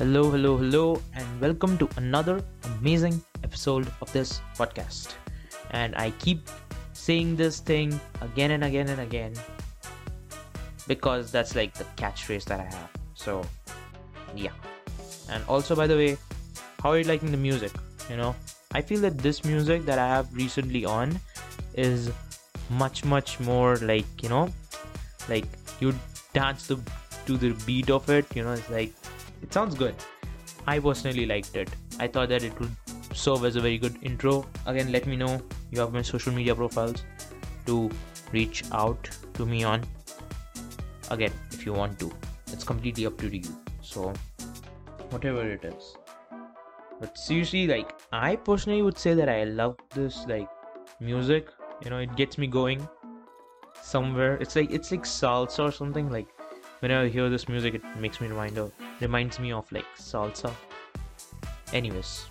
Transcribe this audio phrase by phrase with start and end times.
[0.00, 5.12] Hello, hello, hello, and welcome to another amazing episode of this podcast.
[5.72, 6.48] And I keep
[6.94, 9.34] saying this thing again and again and again
[10.88, 12.88] because that's like the catchphrase that I have.
[13.12, 13.44] So,
[14.34, 14.52] yeah.
[15.28, 16.16] And also, by the way,
[16.82, 17.72] how are you liking the music?
[18.08, 18.34] You know,
[18.72, 21.20] I feel that this music that I have recently on
[21.74, 22.10] is
[22.70, 24.48] much, much more like, you know,
[25.28, 25.44] like
[25.78, 25.92] you
[26.32, 26.80] dance the,
[27.26, 28.94] to the beat of it, you know, it's like
[29.42, 29.94] it sounds good.
[30.66, 31.70] I personally liked it.
[31.98, 32.70] I thought that it would
[33.14, 34.46] serve as a very good intro.
[34.66, 37.04] Again, let me know you have my social media profiles
[37.66, 37.90] to
[38.32, 39.82] reach out to me on.
[41.10, 42.12] Again, if you want to,
[42.52, 43.42] it's completely up to you.
[43.82, 44.12] So,
[45.10, 45.96] whatever it is.
[47.00, 50.48] But seriously, like, I personally would say that I love this, like,
[51.00, 51.48] music.
[51.82, 52.86] You know, it gets me going
[53.82, 54.36] somewhere.
[54.36, 56.10] It's like, it's like salsa or something.
[56.10, 56.28] Like,
[56.80, 60.52] whenever I hear this music, it makes me remind of reminds me of like salsa.
[61.72, 62.26] Anyways,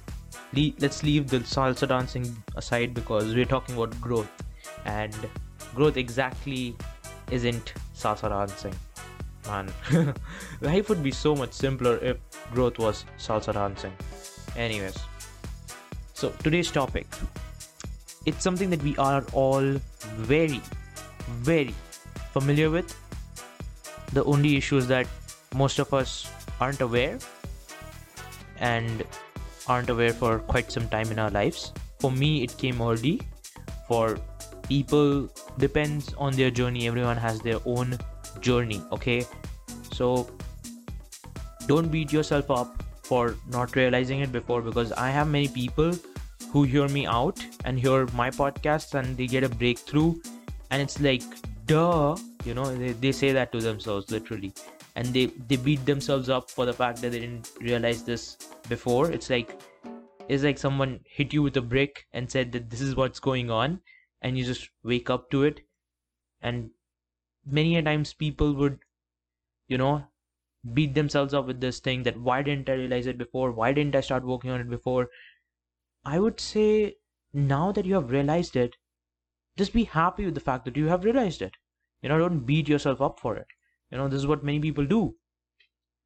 [0.54, 4.32] le- let's leave the salsa dancing aside because we're talking about growth,
[4.86, 5.16] and
[5.76, 6.76] growth exactly
[7.32, 8.76] isn't salsa dancing.
[9.48, 10.14] Man,
[10.62, 12.18] life would be so much simpler if
[12.52, 13.94] growth was salsa dancing.
[14.56, 14.98] Anyways,
[16.14, 17.08] so today's topic
[18.26, 19.64] it's something that we are all
[20.32, 20.62] very,
[21.28, 21.74] very
[22.34, 22.96] familiar with.
[24.14, 25.08] The only issue is that
[25.56, 27.18] most of us aren't aware
[28.60, 29.04] and
[29.68, 31.72] aren't aware for quite some time in our lives.
[32.00, 33.22] For me, it came early.
[33.88, 34.18] For
[34.68, 36.88] people, depends on their journey.
[36.88, 37.98] Everyone has their own
[38.42, 39.26] journey, okay?
[39.92, 40.30] So
[41.68, 45.94] don't beat yourself up for not realizing it before because I have many people
[46.52, 50.16] who hear me out and hear my podcasts and they get a breakthrough
[50.72, 51.22] and it's like
[51.66, 54.52] duh you know they, they say that to themselves literally
[55.00, 58.24] and they they beat themselves up for the fact that they didn't realize this
[58.68, 59.10] before.
[59.18, 59.54] It's like
[60.28, 63.50] it's like someone hit you with a brick and said that this is what's going
[63.50, 63.80] on
[64.22, 65.62] and you just wake up to it.
[66.42, 66.72] And
[67.46, 68.80] many a times people would
[69.70, 69.94] you know
[70.74, 73.52] beat themselves up with this thing that why didn't i realize it before?
[73.52, 75.08] Why didn't i start working on it before?
[76.04, 76.96] I would say
[77.34, 78.76] now that you have realized it
[79.64, 81.56] just be happy with the fact that you have realized it.
[82.02, 83.59] You know don't beat yourself up for it
[83.92, 85.16] you know this is what many people do.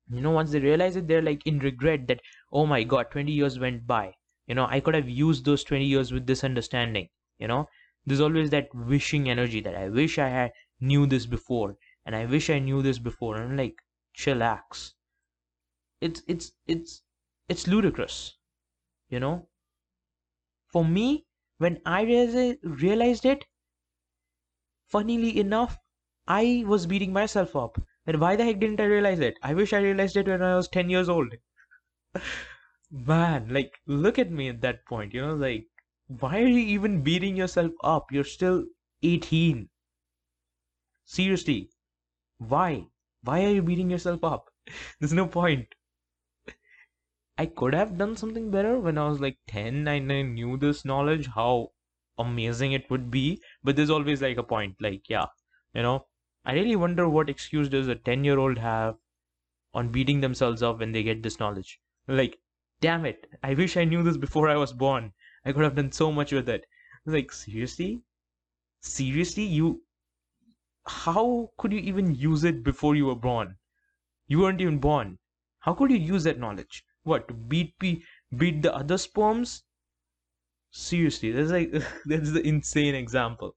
[0.10, 2.22] You know once they realize it they're like in regret that
[2.54, 4.16] oh my god 20 years went by.
[4.48, 7.68] You know i could have used those 20 years with this understanding you know?
[8.06, 12.24] There's always that wishing energy that i wish i had knew this before and i
[12.26, 13.76] wish i knew this before and I'm like
[14.18, 14.94] chillax.
[16.02, 17.02] It's it's it's
[17.50, 18.38] it's ludicrous
[19.10, 19.50] you know?
[20.74, 21.26] For me
[21.58, 23.46] when i realized, realized it
[24.86, 25.78] funnily enough
[26.28, 27.82] I was beating myself up.
[28.06, 29.38] And why the heck didn't I realize it?
[29.42, 31.34] I wish I realized it when I was 10 years old.
[32.92, 35.68] Man, like, look at me at that point, you know, like,
[36.08, 38.12] why are you even beating yourself up?
[38.12, 38.66] You're still
[39.02, 39.70] 18.
[41.06, 41.70] Seriously,
[42.38, 42.88] why?
[43.24, 44.50] Why are you beating yourself up?
[45.00, 45.68] There's no point.
[47.38, 50.84] I could have done something better when I was like 10 and I knew this
[50.84, 51.74] knowledge, how
[52.18, 53.40] amazing it would be.
[53.64, 55.28] But there's always like a point, like, yeah,
[55.76, 56.08] you know,
[56.46, 58.98] I really wonder what excuse does a 10 year old have
[59.74, 61.80] on beating themselves up when they get this knowledge.
[62.08, 62.40] Like,
[62.82, 65.14] damn it, I wish I knew this before I was born.
[65.46, 66.66] I could have done so much with it.
[67.06, 68.02] Like, seriously?
[68.82, 69.44] Seriously?
[69.44, 69.84] You.
[70.86, 73.58] How could you even use it before you were born?
[74.28, 75.20] You weren't even born.
[75.60, 76.84] How could you use that knowledge?
[77.04, 78.04] What, to beat, beat,
[78.36, 79.64] beat the other sperms?
[80.72, 81.72] Seriously, that's like,
[82.06, 83.56] that's the insane example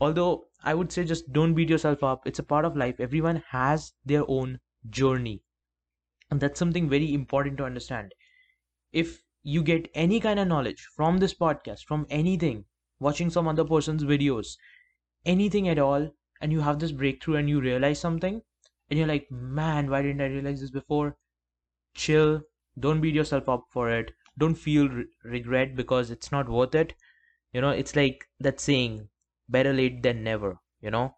[0.00, 2.26] although i would say just don't beat yourself up.
[2.26, 3.00] It's a part of life.
[3.00, 5.42] Everyone has their own journey.
[6.30, 8.14] And that's something very important to understand.
[8.92, 12.64] If you get any kind of knowledge from this podcast from anything
[13.00, 14.56] watching some other person's videos
[15.24, 16.10] anything at all
[16.40, 18.42] and you have this breakthrough and you realize something
[18.90, 21.16] and you're like man why didn't i realize this before?
[21.94, 22.42] Chill.
[22.78, 24.12] Don't beat yourself up for it.
[24.36, 26.94] Don't feel re- regret because it's not worth it.
[27.52, 29.08] You know it's like that saying
[29.48, 31.14] better late than never you know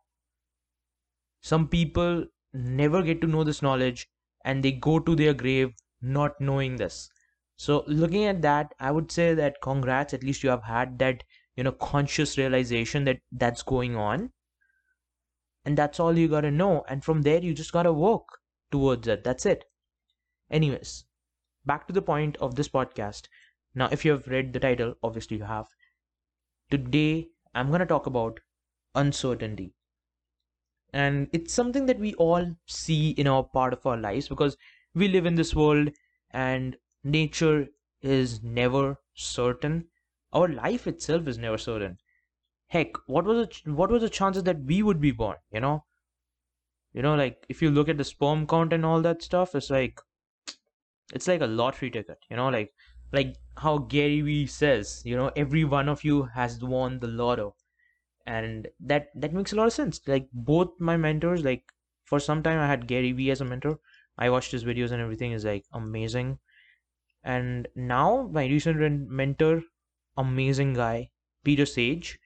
[1.42, 4.08] some people never get to know this knowledge
[4.44, 7.10] and they go to their grave not knowing this.
[7.56, 11.24] So looking at that, I would say that congrats, at least you have had that,
[11.56, 14.32] you know, conscious realization that that's going on.
[15.64, 16.84] And that's all you gotta know.
[16.88, 18.40] And from there, you just gotta work
[18.70, 19.24] towards it.
[19.24, 19.64] That's it.
[20.50, 21.04] Anyways,
[21.66, 23.28] back to the point of this podcast.
[23.74, 25.68] Now, if you have read the title, obviously you have.
[26.70, 28.40] Today, I'm going to talk about
[28.94, 29.74] uncertainty.
[30.92, 34.56] And it's something that we all see in our part of our lives because
[34.94, 35.90] we live in this world
[36.30, 37.68] and nature
[38.02, 39.88] is never certain.
[40.32, 41.98] Our life itself is never certain.
[42.68, 45.38] Heck, what was the what was the chances that we would be born?
[45.52, 45.86] You know,
[46.92, 49.70] you know, like if you look at the sperm count and all that stuff, it's
[49.70, 50.00] like
[51.14, 52.18] it's like a lottery ticket.
[52.30, 52.72] You know, like
[53.12, 57.56] like how Gary Vee says, you know, every one of you has won the lotto,
[58.26, 60.00] and that that makes a lot of sense.
[60.06, 61.72] Like both my mentors, like
[62.04, 63.80] for some time I had Gary Vee as a mentor.
[64.18, 66.38] I watched his videos and everything is like amazing,
[67.24, 68.78] and now my recent
[69.10, 69.62] mentor,
[70.16, 71.10] amazing guy,
[71.44, 72.18] Peter Sage.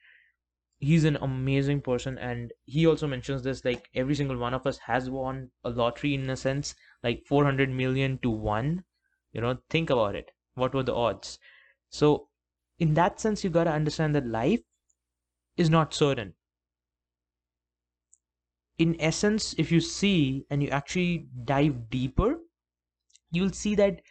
[0.79, 4.77] He's an amazing person, and he also mentions this like every single one of us
[4.79, 8.85] has won a lottery in a sense, like 400 million to one.
[9.33, 11.39] You know, think about it what were the odds?
[11.89, 12.29] So
[12.79, 14.61] in that sense you got to understand that life
[15.57, 16.33] is not certain.
[18.77, 22.39] In essence if you see and you actually dive deeper
[23.31, 24.01] you'll see that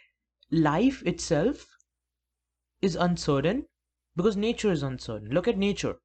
[0.51, 1.77] life itself
[2.81, 3.67] is uncertain
[4.17, 5.31] because nature is uncertain.
[5.31, 5.97] Look at nature.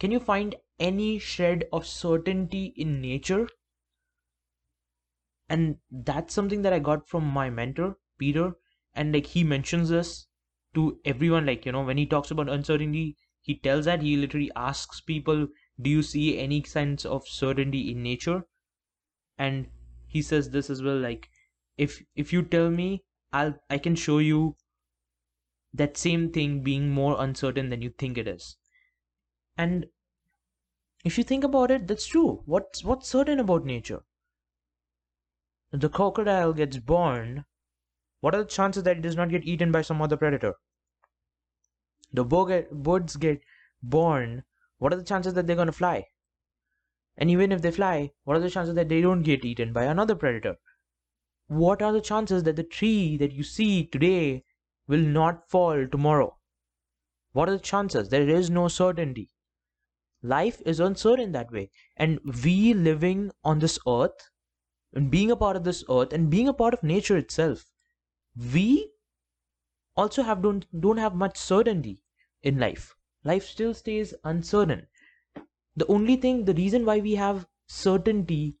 [0.00, 3.48] Can you find any shred of certainty in nature?
[5.48, 8.54] And that's something that i got from my mentor peter
[8.98, 10.26] and like he mentions this
[10.74, 14.02] to everyone like you know when he talks about uncertainty he tells that.
[14.02, 15.48] He literally asks people
[15.80, 18.44] do you see any sense of certainty in nature?
[19.38, 19.70] And
[20.06, 21.30] he says this as well like
[21.78, 24.56] if if you tell me i'll i can show you
[25.72, 28.56] that same thing being more uncertain than you think it is.
[29.56, 29.86] And
[31.04, 32.42] if you think about it that's true.
[32.44, 34.02] What's what's certain about nature?
[35.70, 37.46] The crocodile gets born
[38.20, 40.54] what are the chances that it does not get eaten by some other predator?
[42.12, 43.40] The birds get
[43.82, 44.44] born.
[44.78, 46.06] What are the chances that they're going to fly?
[47.16, 49.84] And even if they fly, what are the chances that they don't get eaten by
[49.84, 50.56] another predator?
[51.48, 54.44] What are the chances that the tree that you see today
[54.86, 56.36] will not fall tomorrow?
[57.32, 58.08] What are the chances?
[58.08, 59.30] There is no certainty.
[60.22, 61.70] Life is uncertain that way.
[61.96, 64.30] And we living on this earth,
[64.92, 67.64] and being a part of this earth, and being a part of nature itself,
[68.38, 68.92] we
[69.96, 72.00] also have don't don't have much certainty
[72.42, 72.94] in life.
[73.24, 74.86] Life still stays uncertain.
[75.76, 78.56] The only thing the reason why we have certainty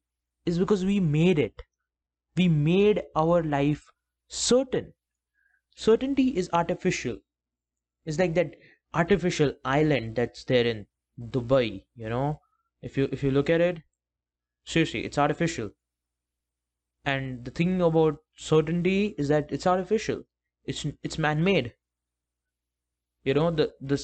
[0.46, 1.62] is because we made it.
[2.36, 3.92] We made our life
[4.28, 4.94] certain.
[5.76, 7.18] Certainty is artificial.
[8.04, 8.56] It's like that
[8.94, 10.86] artificial island that's there in
[11.20, 12.40] dubai you know?
[12.82, 13.82] If you if you look at it
[14.64, 15.70] seriously it's artificial.
[17.04, 20.22] And the thing about certainty is that it's artificial.
[20.64, 21.74] It's it's man-made.
[23.24, 23.98] You know the the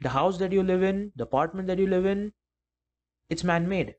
[0.00, 2.32] the house that you live in the apartment that you live in
[3.30, 3.94] it's man-made.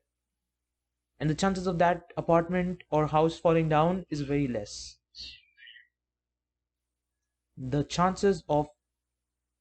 [1.18, 4.98] And the chances of that apartment or house falling down is very less.
[7.56, 8.68] The chances of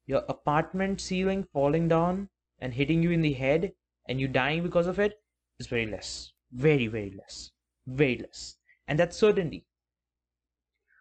[0.05, 3.73] your apartment ceiling falling down and hitting you in the head
[4.07, 5.21] and you dying because of it
[5.57, 6.33] is very less.
[6.51, 7.51] Very very less.
[7.87, 8.57] Very less.
[8.87, 9.65] And that's certainty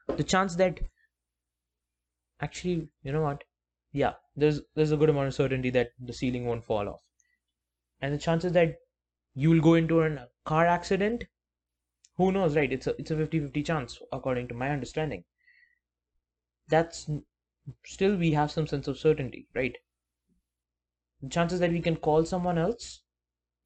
[0.08, 0.80] the chance that
[2.40, 3.44] actually you know what?
[3.92, 7.02] Yeah there's there's a good amount of certainty that the ceiling won't fall off.
[8.00, 8.76] And the chances that
[9.34, 11.24] you will go into a car accident
[12.16, 12.72] who knows right?
[12.72, 15.24] It's a it's a 50-50 chance according to my understanding.
[16.68, 17.10] That's
[17.84, 19.76] still we have some sense of certainty right?
[21.20, 23.02] The chances that we can call someone else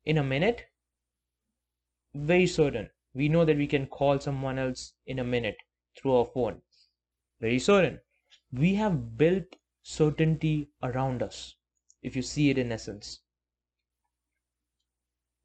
[0.05, 0.67] in a minute
[2.15, 2.89] very certain.
[3.15, 5.57] We know that we can call someone else in a minute
[5.97, 6.63] through our phone.
[7.41, 8.01] Very certain.
[8.53, 11.57] We have built certainty around us,
[12.03, 13.21] if you see it in essence.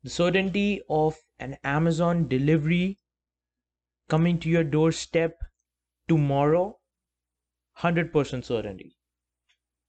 [0.04, 3.00] The certainty of an Amazon delivery
[4.08, 5.40] coming to your doorstep
[6.08, 6.80] tomorrow,
[7.80, 8.98] 100% certainty.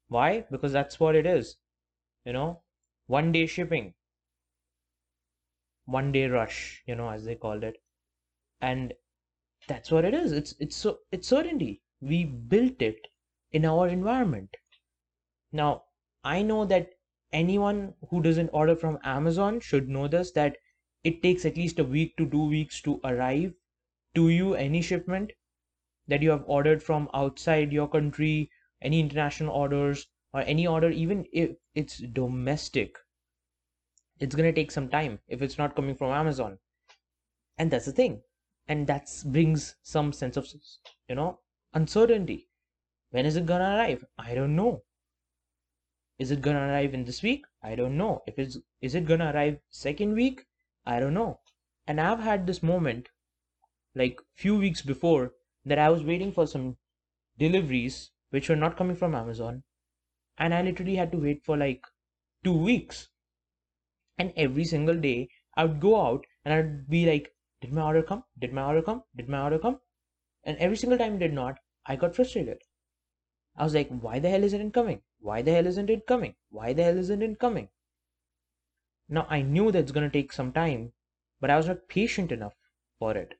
[0.08, 0.46] Why?
[0.50, 1.56] Because that's what it is.
[2.24, 2.62] You know,
[3.06, 3.94] one day shipping,
[5.84, 7.76] one day rush, you know, as they called it.
[8.60, 8.94] And
[9.68, 10.32] that's what it is.
[10.32, 11.82] It's it's so it's certainty.
[12.00, 13.08] We built it
[13.52, 14.56] in our environment.
[15.52, 15.84] Now,
[16.24, 16.90] I know that
[17.32, 20.56] anyone who doesn't order from Amazon should know this that
[21.04, 23.54] it takes at least a week to two weeks to arrive
[24.14, 25.32] to you any shipment
[26.08, 28.50] that you have ordered from outside your country,
[28.82, 32.96] any international orders, or any order, even if it's domestic,
[34.18, 36.58] it's going to take some time if it's not coming from Amazon.
[37.58, 38.22] And that's the thing.
[38.68, 40.48] And that brings some sense of,
[41.08, 41.40] you know,
[41.74, 42.48] uncertainty.
[43.10, 44.04] When is it to arrive?
[44.18, 44.82] I don't know.
[46.18, 47.44] Is it to arrive in this week?
[47.62, 48.22] I don't know.
[48.26, 50.44] If it's, is it to arrive second week?
[50.84, 51.40] I don't know.
[51.86, 53.08] And I've had this moment
[53.94, 55.32] like few weeks before
[55.64, 56.76] that I was waiting for some
[57.38, 59.62] deliveries which were not coming from Amazon
[60.38, 61.82] and I literally had to wait for like
[62.44, 63.08] two weeks.
[64.18, 68.02] And every single day I would go out and I'd be like, did my order
[68.02, 68.24] come?
[68.38, 69.02] Did my order come?
[69.16, 69.80] Did my order come?
[70.44, 72.58] And every single time it did not, I got frustrated.
[73.56, 75.02] I was like, why the hell isn't it coming?
[75.18, 76.34] Why the hell isn't it coming?
[76.50, 77.68] Why the hell isn't it coming?
[79.08, 80.92] Now I knew that's gonna take some time,
[81.40, 82.54] but I was not patient enough
[82.98, 83.34] for it.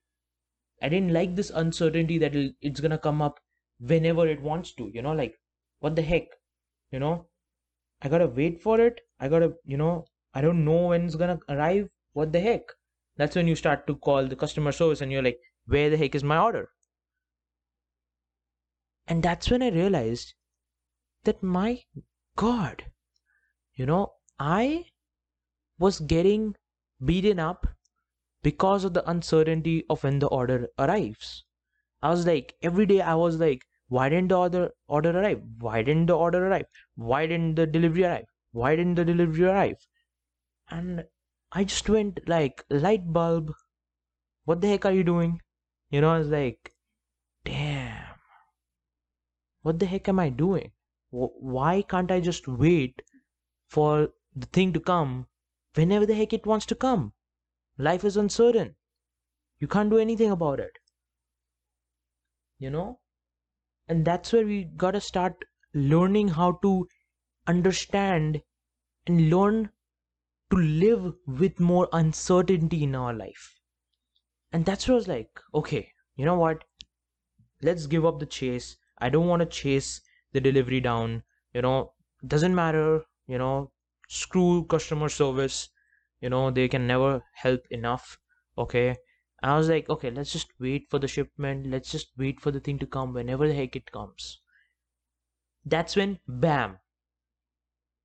[0.81, 3.41] I didn't like this uncertainty that it's gonna come up
[3.79, 5.39] whenever it wants to, you know, like
[5.81, 6.29] what the heck,
[6.91, 7.27] you know,
[8.01, 9.01] I gotta wait for it.
[9.19, 11.91] I gotta, you know, I don't know when it's gonna arrive.
[12.13, 12.63] What the heck?
[13.17, 16.15] That's when you start to call the customer service and you're like, where the heck
[16.15, 16.69] is my order?
[19.07, 20.35] And that's when I realized
[21.25, 21.83] that my
[22.37, 22.85] God,
[23.75, 24.87] you know, I
[25.79, 26.57] was getting
[27.05, 27.67] beaten up
[28.43, 31.45] because of the uncertainty of when the order arrives.
[32.03, 35.43] I was like, every day I was like, why didn't the order order arrive?
[35.59, 36.67] Why didn't the order arrive?
[36.97, 38.27] Why didn't the delivery arrive?
[38.53, 39.77] Why didn't the delivery arrive?
[40.71, 41.05] And
[41.57, 43.51] I just went like, light bulb,
[44.45, 45.41] what the heck are you doing?
[45.91, 46.75] You know, I was like,
[47.47, 48.19] damn,
[49.63, 50.73] what the heck am I doing?
[51.09, 53.01] Why can't I just wait
[53.69, 55.29] for the thing to come
[55.73, 57.15] whenever the heck it wants to come.
[57.79, 58.77] Life is uncertain.
[59.59, 60.79] You can't do anything about it.
[62.59, 63.01] You know?
[63.89, 66.87] And that's where we gotta start learning how to
[67.47, 68.43] understand
[69.07, 69.71] and learn
[70.51, 73.61] to live with more uncertainty in our life.
[74.53, 76.65] And that's where I was like, okay, you know what?
[77.61, 78.77] Let's give up the chase.
[78.99, 80.01] I don't want to chase
[80.33, 81.23] the delivery down.
[81.53, 81.93] You know,
[82.27, 83.73] doesn't matter, you know,
[84.09, 85.69] screw customer service
[86.21, 88.19] you know they can never help enough
[88.59, 88.97] okay
[89.43, 92.61] i was like okay let's just wait for the shipment let's just wait for the
[92.61, 94.41] thing to come whenever the heck it comes
[95.65, 96.79] that's when bam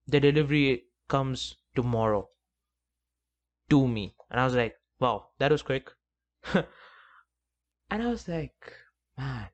[0.06, 2.28] the delivery comes tomorrow
[3.70, 5.92] to me and i was like wow that was quick
[6.54, 6.66] and
[7.92, 8.74] i was like
[9.18, 9.48] man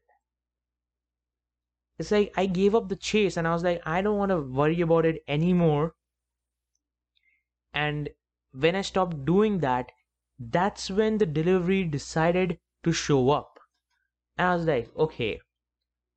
[2.00, 4.40] it's like i gave up the chase and i was like i don't want to
[4.42, 5.94] worry about it anymore
[7.74, 8.10] and
[8.52, 9.92] when I stopped doing that,
[10.40, 13.60] that's when the delivery decided to show up.
[14.38, 15.42] And I was like, okay,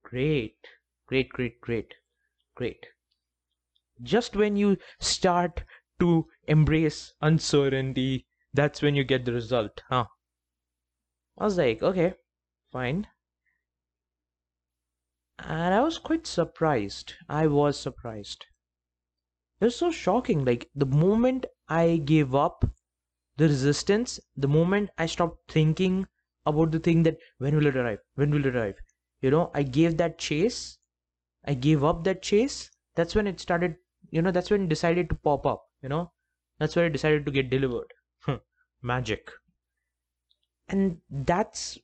[0.03, 0.57] great,
[1.07, 1.95] great, great, great,
[2.55, 2.87] great.
[4.03, 5.65] Just when you start
[6.01, 10.07] to embrace uncertainty, that's when you get the result, huh?
[11.37, 12.15] I was like, okay,
[12.71, 13.09] fine.
[15.41, 17.15] And I was quite surprised.
[17.29, 18.47] I was surprised.
[19.59, 20.45] It was so shocking.
[20.45, 22.63] Like the moment I gave up
[23.37, 26.07] the resistance, the moment I stopped thinking
[26.47, 28.01] about the thing that when will it arrive?
[28.17, 28.79] When will it arrive?
[29.23, 30.79] You know, I gave that chase.
[31.45, 32.71] I gave up that chase.
[32.97, 33.77] That's when it started,
[34.11, 36.13] you know, that's when it decided to pop up, you know.
[36.59, 37.93] That's when i decided to get delivered.
[38.83, 39.31] Magic.
[40.69, 41.79] And that's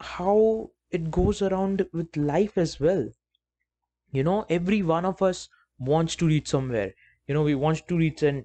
[0.00, 3.08] how it goes around with life as well.
[4.12, 5.48] You know, every one of us
[5.78, 6.94] wants to reach somewhere
[7.30, 8.38] you know we want to reach an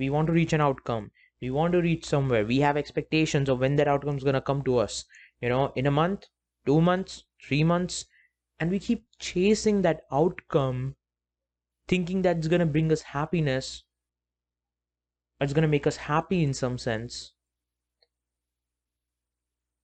[0.00, 1.10] we want to reach an outcome
[1.40, 4.48] we want to reach somewhere we have expectations of when that outcome is going to
[4.50, 5.04] come to us
[5.40, 6.28] you know in a month
[6.64, 8.04] two months three months
[8.60, 10.94] and we keep chasing that outcome
[11.88, 13.82] thinking that's going to bring us happiness
[15.40, 17.32] it's going to make us happy in some sense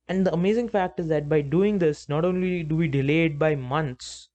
[0.08, 3.38] and the amazing fact is that by doing this not only do we delay it
[3.38, 4.28] by months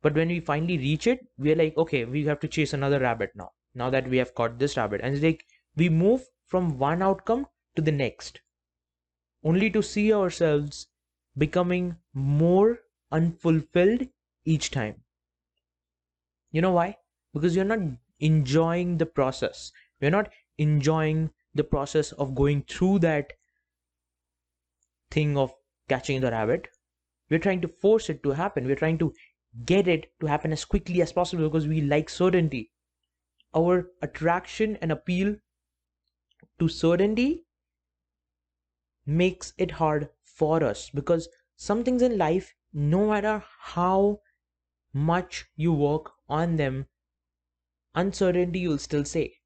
[0.00, 3.32] but when we finally reach it, we're like, okay, we have to chase another rabbit
[3.34, 3.52] now.
[3.74, 5.00] Now that we have caught this rabbit.
[5.02, 5.44] And it's like
[5.76, 8.40] we move from one outcome to the next.
[9.44, 10.86] Only to see ourselves
[11.36, 12.80] becoming more
[13.12, 14.08] unfulfilled
[14.44, 15.02] each time.
[16.50, 16.96] You know why?
[17.34, 17.80] Because you're not
[18.20, 19.72] enjoying the process.
[20.00, 23.32] You're not enjoying the process of going through that
[25.10, 25.52] thing of
[25.88, 26.68] catching the rabbit.
[27.30, 28.66] We're trying to force it to happen.
[28.66, 29.12] We're trying to
[29.64, 32.70] get it to happen as quickly as possible because we like certainty.
[33.56, 35.36] Our attraction and appeal
[36.58, 37.44] to certainty
[39.06, 44.20] makes it hard for us because some things in life no matter how
[44.92, 46.86] much you work on them
[47.94, 49.37] uncertainty you'll still say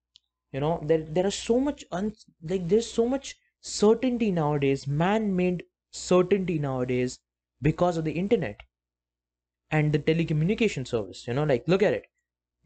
[0.52, 5.64] you know there there are so much un- like there's so much certainty nowadays man-made
[5.90, 7.18] certainty nowadays
[7.62, 8.60] because of the internet
[9.70, 12.06] and the telecommunication service you know like look at it.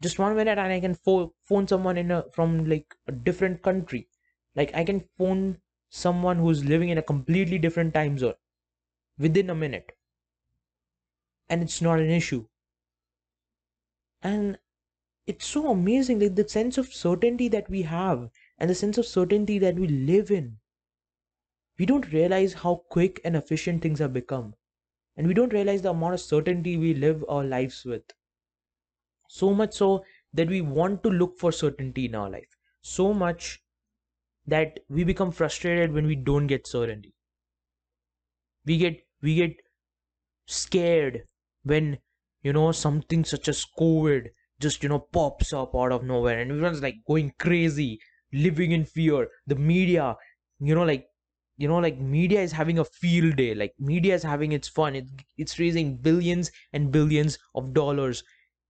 [0.01, 3.61] Just one minute and i can fo- phone someone in a from like a different
[3.63, 4.07] country.
[4.55, 8.35] Like i can phone someone who's living in a completely different time zone
[9.19, 9.91] within a minute.
[11.49, 12.47] And it's not an issue.
[14.21, 14.59] And
[15.27, 19.05] it's so amazing like the sense of certainty that we have and the sense of
[19.05, 20.59] certainty that we live in.
[21.79, 24.53] We don't realize how quick and efficient things have become.
[25.15, 28.03] And we don't realize the amount of certainty we live our lives with.
[29.29, 30.03] So much so
[30.33, 32.57] that we want to look for certainty in our life.
[32.81, 33.63] So much
[34.45, 37.13] that we become frustrated when we don't get certainty.
[38.65, 39.55] We get we get
[40.47, 41.27] scared
[41.63, 41.99] when
[42.43, 46.51] you know something such as covid just you know pops up out of nowhere and
[46.51, 47.99] everyone's like going crazy
[48.33, 49.29] living in fear.
[49.47, 50.15] The media
[50.59, 51.07] you know like
[51.57, 53.53] you know like media is having a field day.
[53.55, 54.95] Like media is having its fun.
[54.95, 55.05] It,
[55.37, 58.23] it's raising billions and billions of dollars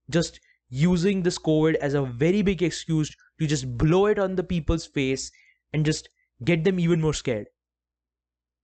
[0.10, 0.40] just
[0.70, 4.86] using this covid as a very big excuse to just blow it on the people's
[4.86, 5.32] face
[5.74, 6.10] and just
[6.44, 7.48] get them even more scared.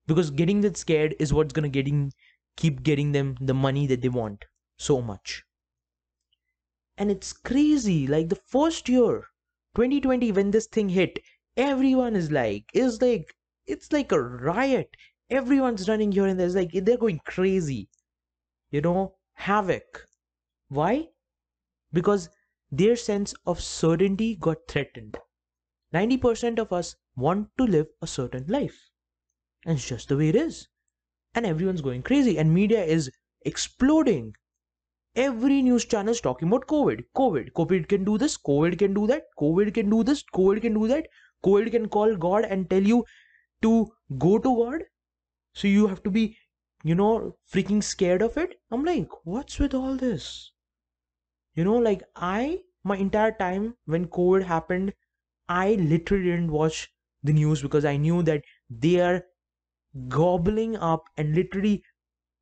[0.07, 2.13] Because getting them scared is what's gonna getting
[2.55, 4.45] keep getting them the money that they want
[4.77, 5.43] so much
[6.97, 9.25] and it's crazy like the first year
[9.75, 11.19] 2020 when this thing hit
[11.57, 13.35] everyone is like is like
[13.65, 14.89] it's like a riot.
[15.29, 17.89] Everyone's running here and there's like they're going crazy.
[18.71, 20.05] You know havoc.
[20.67, 21.09] Why?
[21.91, 22.29] Because
[22.71, 25.17] their sense of certainty got threatened.
[25.93, 28.89] 90% of us want to live a certain life.
[29.65, 30.67] And it's just the way it is.
[31.35, 32.37] And everyone's going crazy.
[32.39, 33.11] And media is
[33.45, 34.33] exploding
[35.15, 37.03] every news channel is talking about covid.
[37.15, 37.51] Covid.
[37.53, 38.37] Covid can do this.
[38.37, 39.25] Covid can do that.
[39.39, 40.23] Covid can do this.
[40.35, 41.07] Covid can do that.
[41.45, 43.05] Covid can call god and tell you
[43.63, 44.83] to go to god.
[45.53, 46.37] So you have to be
[46.83, 48.61] you know freaking scared of it.
[48.71, 50.51] I'm like what's with all this?
[51.55, 54.93] You know like i my entire time when covid happened
[55.49, 56.91] i literally didn't watch
[57.23, 59.25] the news because i knew that they are
[60.07, 61.83] gobbling up and literally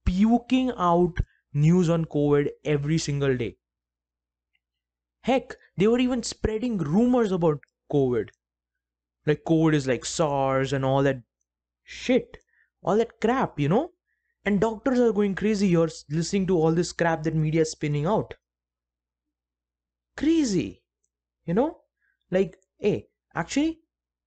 [0.06, 1.18] puking out
[1.54, 3.58] news on COVID every single day.
[5.24, 7.60] Heck, they were even spreading rumors about
[7.92, 8.30] COVID.
[9.26, 11.22] Like COVID is like SARS and all that
[11.84, 12.38] shit.
[12.82, 13.92] All that crap, you know?
[14.46, 18.08] And doctors are going crazy here listening to all this crap that media is spinning
[18.08, 18.34] out.
[20.18, 20.82] Crazy.
[21.46, 21.82] You know?
[22.32, 23.82] Like, hey, actually,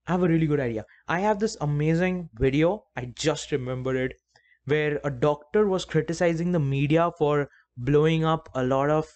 [0.07, 0.85] I have a really good idea.
[1.09, 2.85] I have this amazing video.
[2.95, 4.21] I just remembered it
[4.66, 9.12] where a doctor was criticizing the media for blowing up a lot of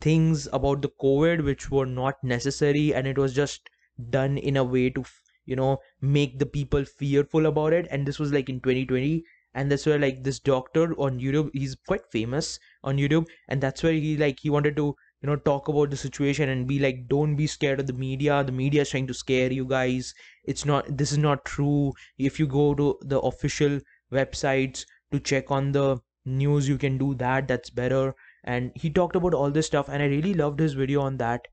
[0.00, 3.68] things about the covid which were not necessary and it was just
[4.10, 5.04] done in a way to
[5.44, 7.86] you know make the people fearful about it.
[7.90, 9.24] And this was like in 2020
[9.54, 13.82] and that's where like this doctor on youtube he's quite famous on youtube and that's
[13.82, 17.06] where he like he wanted to you know talk about the situation and be like
[17.08, 18.42] don't be scared of the media.
[18.44, 20.14] The media is trying to scare you guys.
[20.44, 21.92] It's not this is not true.
[22.18, 23.80] If you go to the official
[24.12, 28.14] websites to check on the news you can do that that's better.
[28.44, 31.46] And he talked about all this stuff and i really loved his video on that.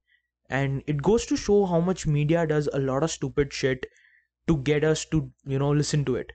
[0.50, 3.86] And it goes to show how much media does a lot of stupid shit
[4.48, 6.32] to get us to you know listen to it.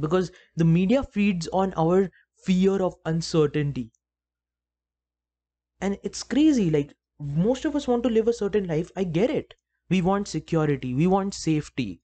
[0.00, 2.10] Because the media feeds on our
[2.44, 3.92] fear of uncertainty.
[5.78, 9.28] And it's crazy like most of us want to live a certain life i get
[9.28, 9.52] it.
[9.90, 12.00] We want security we want safety.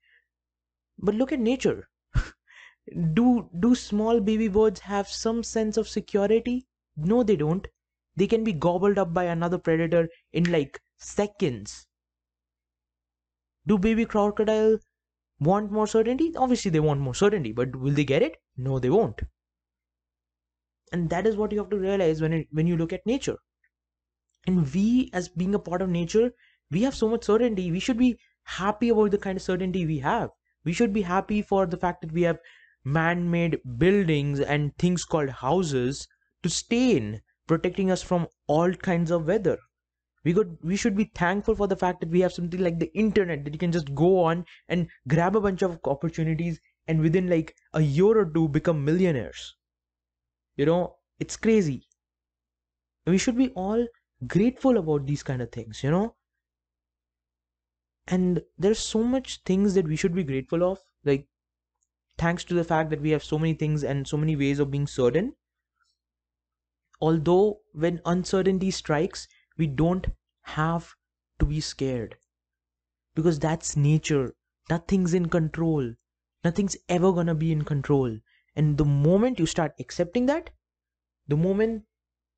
[0.99, 1.89] But look at nature
[3.15, 6.67] do do small baby birds have some sense of security?
[6.97, 7.69] No they don't.
[8.17, 11.87] They can be gobbled up by another predator in like seconds.
[13.65, 14.79] Do baby crocodile
[15.41, 16.35] want more certainty?
[16.37, 18.39] Obviously they want more certainty but will they get it?
[18.57, 19.23] No they won't.
[20.91, 23.39] And that is what you have to realize when it, when you look at nature.
[24.45, 26.33] And we as being a part of nature
[26.69, 27.71] we have so much certainty.
[27.71, 30.31] We should be happy about the kind of certainty we have.
[30.65, 32.41] We should be happy for the fact that we have
[32.87, 36.07] man-made buildings and things called houses
[36.43, 39.59] to stay in protecting us from all kinds of weather.
[40.25, 42.97] We could we should be thankful for the fact that we have something like the
[42.97, 47.29] internet that you can just go on and grab a bunch of opportunities and within
[47.29, 49.57] like a year or two become millionaires.
[50.57, 51.89] You know it's crazy.
[53.07, 53.87] We should be all
[54.27, 56.15] grateful about these kind of things you know?
[58.07, 61.29] And there's so much things that we should be grateful of like
[62.19, 64.71] thanks to the fact that we have so many things and so many ways of
[64.71, 65.35] being certain.
[67.01, 70.07] Although when uncertainty strikes we don't
[70.43, 70.95] have
[71.39, 72.17] to be scared.
[73.15, 74.35] Because that's nature.
[74.71, 75.95] Nothing's in control.
[76.45, 78.19] Nothing's ever gonna be in control.
[78.55, 80.51] And the moment you start accepting that
[81.29, 81.85] the moment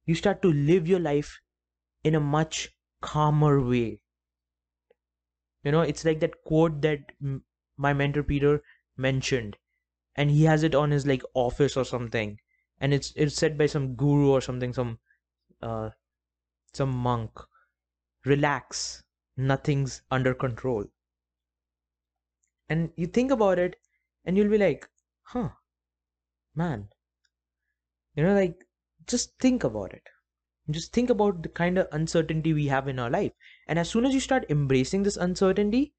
[0.07, 1.41] you start to live your life
[2.03, 4.01] in a much calmer way.
[5.63, 7.13] You know it's like that quote that
[7.77, 8.63] my mentor peter
[8.97, 9.57] mentioned
[10.19, 12.39] and he has it on his like office or something
[12.81, 14.99] and it's it's said by some guru or something some
[15.63, 15.91] uh
[16.73, 17.41] some monk
[18.25, 19.03] relax.
[19.37, 20.85] Nothing's under control.
[22.69, 23.77] And you think about it
[24.25, 24.89] and you'll be like
[25.23, 25.51] huh
[26.55, 26.89] man.
[28.15, 28.65] You know like
[29.07, 30.03] just think about it.
[30.71, 33.33] Just think about the kind of uncertainty we have in our life.
[33.69, 35.95] And as soon as you start embracing this uncertainty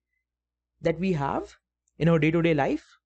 [0.82, 1.56] that we have
[1.98, 2.99] in our day-to-day life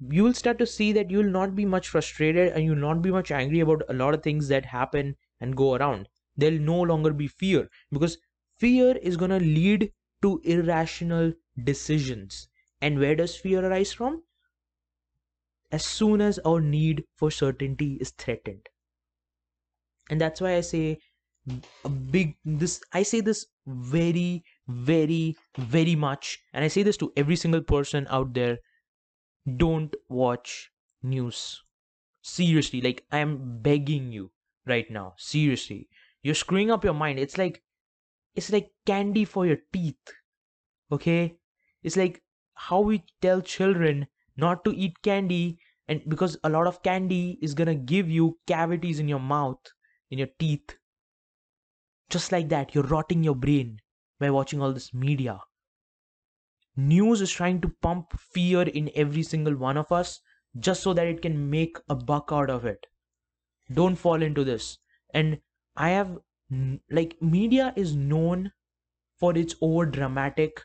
[0.00, 2.78] you will start to see that you will not be much frustrated and you will
[2.78, 6.08] not be much angry about a lot of things that happen and go around.
[6.36, 8.18] There'll no longer be fear because
[8.58, 12.48] fear is going to lead to irrational decisions.
[12.80, 14.22] And where does fear arise from?
[15.70, 18.70] As soon as our need for certainty is threatened.
[20.10, 20.98] And that's why I say
[21.84, 27.12] a big this I say this very very very much and I say this to
[27.16, 28.58] every single person out there
[29.56, 30.70] don't watch
[31.02, 31.62] news.
[32.22, 34.30] Seriously, like I'm begging you
[34.66, 35.14] right now.
[35.18, 35.88] Seriously.
[36.22, 37.18] You're screwing up your mind.
[37.18, 37.62] It's like
[38.34, 40.12] it's like candy for your teeth.
[40.90, 41.36] Okay?
[41.82, 42.22] It's like
[42.54, 47.54] how we tell children not to eat candy and because a lot of candy is
[47.54, 49.60] to give you cavities in your mouth,
[50.10, 50.78] in your teeth.
[52.08, 53.80] Just like that, you're rotting your brain
[54.18, 55.40] by watching all this media
[56.76, 60.20] news is trying to pump fear in every single one of us
[60.58, 62.86] just so that it can make a buck out of it.
[63.72, 64.78] Don't fall into this.
[65.12, 65.40] And
[65.76, 66.18] i have
[66.90, 68.52] like media is known
[69.18, 70.60] for its over dramatic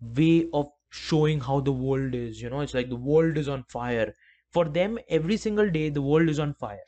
[0.00, 2.60] way of showing how the world is you know?
[2.60, 4.14] It's like the world is on fire.
[4.52, 6.86] For them every single day the world is on fire.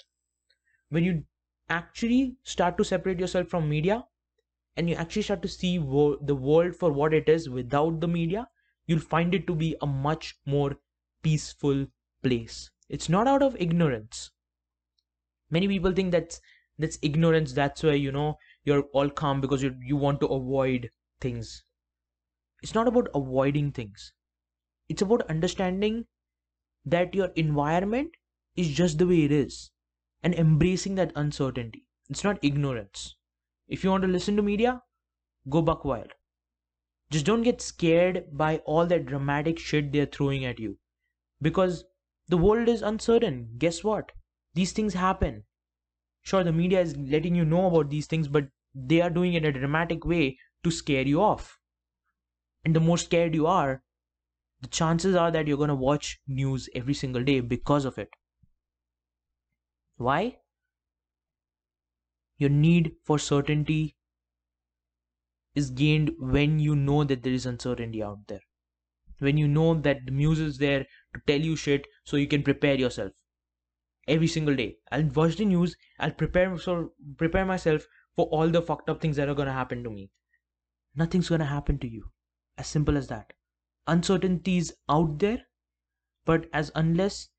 [0.90, 1.24] When you
[1.68, 4.04] actually start to separate yourself from media
[4.76, 8.08] and you actually start to see wo- the world for what it is without the
[8.08, 8.48] media,
[8.86, 10.78] you'll find it to be a much more
[11.22, 11.86] peaceful
[12.22, 12.70] place.
[12.88, 14.30] It's not out of ignorance.
[15.50, 16.40] Many people think that's
[16.78, 17.52] that's ignorance.
[17.52, 21.64] That's why you know you're all calm because you you want to avoid things.
[22.62, 24.12] It's not about avoiding things.
[24.88, 26.06] It's about understanding
[26.84, 28.16] that your environment
[28.56, 29.70] is just the way it is
[30.22, 31.86] and embracing that uncertainty.
[32.10, 33.16] It's not ignorance.
[33.68, 34.82] If you want to listen to media,
[35.48, 36.12] go buck wild.
[37.10, 40.78] Just don't get scared by all that dramatic shit they're throwing at you.
[41.40, 41.84] Because
[42.28, 43.54] the world is uncertain.
[43.58, 44.12] Guess what?
[44.54, 45.44] These things happen.
[46.22, 49.44] Sure, the media is letting you know about these things, but they are doing it
[49.44, 51.58] in a dramatic way to scare you off.
[52.64, 53.82] And the more scared you are,
[54.60, 58.08] the chances are that you're going to watch news every single day because of it.
[59.96, 60.38] Why?
[62.38, 63.96] Your need for certainty
[65.54, 68.40] is gained when you know that there is uncertainty out there.
[69.18, 72.42] When you know that the muse is there to tell you shit so you can
[72.42, 73.12] prepare yourself.
[74.06, 74.76] Every single day.
[74.92, 76.56] I'll watch the news, I'll prepare
[77.16, 80.10] prepare myself for all the fucked up things that are gonna happen to me.
[80.94, 82.10] Nothing's gonna happen to you.
[82.58, 83.32] As simple as that.
[83.86, 85.46] Uncertainties out there,
[86.24, 87.30] but as unless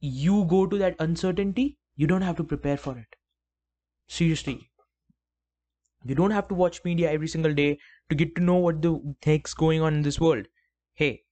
[0.00, 3.16] you go to that uncertainty, you don't have to prepare for it.
[4.10, 4.68] Seriously.
[6.04, 9.14] You don't have to watch media every single day to get to know what the
[9.22, 10.46] heck's going on in this world.
[10.94, 11.22] Hey,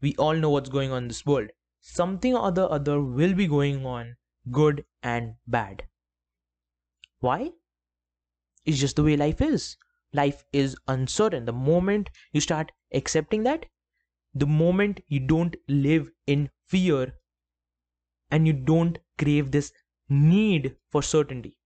[0.00, 1.50] we all know what's going on in this world.
[1.82, 4.16] Something or the other will be going on,
[4.50, 5.84] good and bad.
[7.20, 7.50] Why?
[8.64, 9.76] It's just the way life is.
[10.14, 11.44] Life is uncertain.
[11.44, 13.66] The moment you start accepting that,
[14.34, 17.18] the moment you don't live in fear
[18.30, 19.72] and you don't crave this
[20.08, 21.58] need for certainty,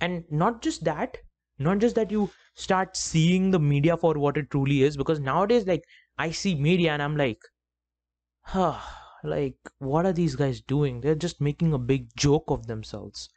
[0.00, 1.18] and not just that
[1.58, 5.66] not just that you start seeing the media for what it truly is because nowadays
[5.66, 5.84] like
[6.18, 7.38] i see media and i'm like
[8.42, 8.78] huh
[9.26, 11.00] like what are these guys doing?
[11.00, 13.28] They're just making a big joke of themselves.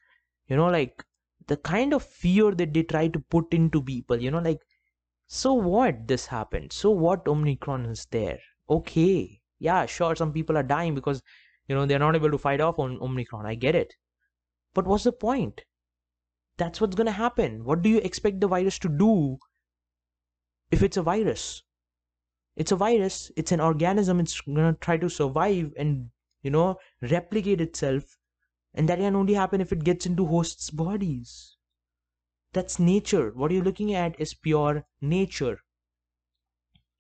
[0.48, 1.04] You know like
[1.48, 4.60] the kind of fear that they try to put into people you know like
[5.28, 6.08] so what?
[6.08, 6.74] This happened.
[6.74, 8.40] So what omicron is there?
[8.70, 9.42] Okay.
[9.60, 11.22] Yeah sure some people are dying because
[11.68, 13.46] you know they're not able to fight off on omicron.
[13.46, 13.94] I get it.
[14.74, 15.64] But what's the point
[16.60, 17.64] that's what's going to happen.
[17.64, 19.40] What do you expect the virus to do
[20.72, 21.64] if it's a virus?
[22.60, 26.10] it's a virus it's an organism it's gonna try to survive and
[26.44, 28.18] you know replicate itself
[28.74, 31.56] and that can only happen if it gets into hosts bodies
[32.52, 35.60] that's nature what you're looking at is pure nature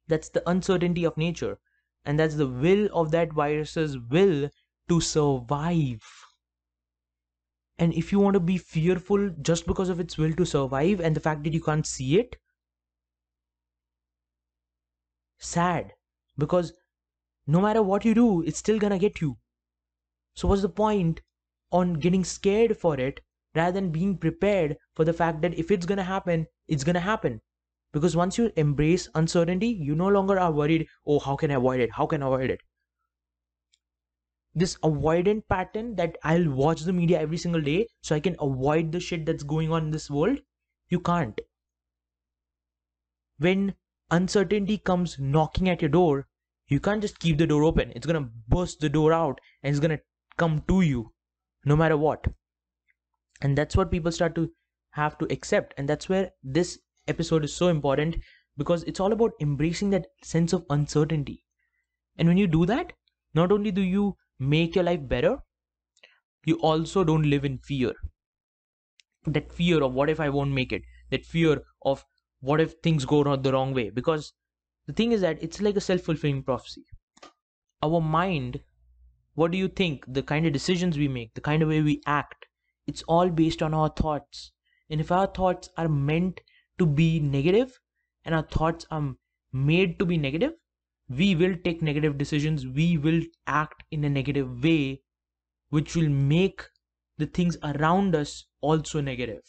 [0.07, 1.57] that's the uncertainty of nature
[2.05, 4.49] and that's the will of that virus's will
[4.87, 6.01] to survive
[7.79, 11.15] and if you want to be fearful just because of its will to survive and
[11.15, 12.37] the fact that you can't see it
[15.39, 15.93] sad.
[16.37, 16.71] Because
[17.47, 19.37] no matter what you do it's still gonna get you.
[20.35, 21.21] So what's the point
[21.71, 23.21] on getting scared for it
[23.55, 27.41] rather than being prepared for the fact that if it's gonna happen it's gonna happen?
[27.93, 31.81] Because once you embrace uncertainty you no longer are worried oh how can i avoid
[31.81, 31.91] it?
[31.93, 32.61] How can i avoid it
[34.55, 38.91] this avoidant pattern that i'll watch the media every single day so i can avoid
[38.91, 40.39] the shit that's going on in this world?
[40.89, 41.39] You can't.
[43.37, 43.75] When
[44.09, 46.27] uncertainty comes knocking at your door
[46.69, 47.91] you can't just keep the door open.
[47.95, 49.99] It's gonna burst the door out and it's gonna
[50.37, 51.13] come to you
[51.65, 52.27] no matter what.
[53.41, 54.51] And that's what people start to
[54.91, 55.73] have to accept.
[55.77, 58.17] And that's where this episode is so important
[58.57, 61.43] because it's all about embracing that sense of uncertainty.
[62.17, 62.93] And when you do that,
[63.33, 65.37] not only do you make your life better,
[66.45, 67.93] you also don't live in fear.
[69.25, 72.05] That fear of what if I won't make it, that fear of
[72.39, 73.89] what if things go the wrong way.
[73.89, 74.33] Because
[74.87, 76.85] the thing is that it's like a self fulfilling prophecy.
[77.83, 78.61] Our mind,
[79.35, 80.05] what do you think?
[80.07, 82.45] The kind of decisions we make, the kind of way we act,
[82.87, 84.51] it's all based on our thoughts.
[84.89, 86.41] And if our thoughts are meant
[86.79, 87.77] to be negative
[88.25, 89.13] and our thoughts are
[89.53, 90.53] made to be negative,
[91.09, 92.65] we will take negative decisions.
[92.67, 95.03] We will act in a negative way,
[95.69, 96.63] which will make
[97.17, 99.43] the things around us also negative.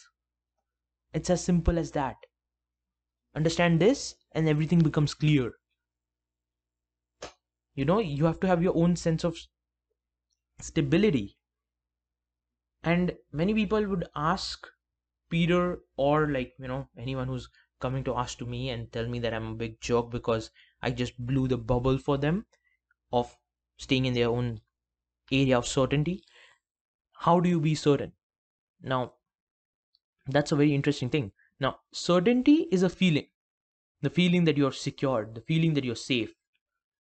[1.13, 2.17] It's as simple as that.
[3.35, 5.55] Understand this, and everything becomes clear.
[7.75, 9.37] You know, you have to have your own sense of
[10.61, 11.37] stability.
[12.83, 14.67] And many people would ask
[15.31, 17.49] Peter or like you know anyone who's
[17.81, 20.51] coming to ask to me and tell me that I'm a big joke because
[20.83, 22.47] I just blew the bubble for them
[23.13, 23.39] of
[23.79, 24.63] staying in their own
[25.33, 26.25] area of certainty.
[27.13, 28.15] How do you be certain?
[28.83, 29.15] Now,
[30.27, 31.33] that's a very interesting thing.
[31.59, 33.27] Now, certainty is a feeling,
[34.03, 36.35] the feeling that you're secured, the feeling that you're safe.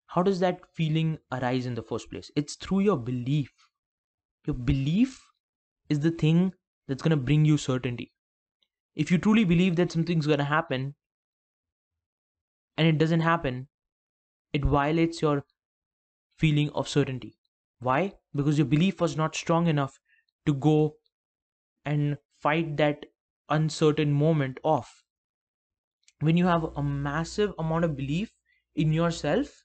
[0.07, 2.31] How does that feeling arise in the first place?
[2.37, 3.53] It's through your belief.
[4.47, 5.23] Your belief
[5.89, 6.55] is the thing
[6.89, 8.13] that's going to bring you certainty
[8.95, 10.95] if you truly believe that something's going to happen
[12.77, 13.69] and it doesn't happen,
[14.53, 15.45] it violates your
[16.39, 17.37] feeling of certainty.
[17.81, 18.15] Why?
[18.35, 20.01] Because your belief was not strong enough
[20.47, 20.97] to go
[21.85, 23.07] and fight that
[23.49, 25.05] uncertain moment off.
[26.19, 28.37] When you have a massive amount of belief
[28.75, 29.65] in yourself